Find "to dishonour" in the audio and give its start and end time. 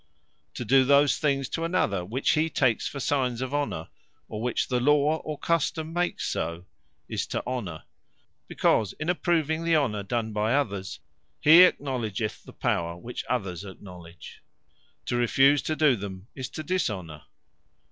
16.49-17.25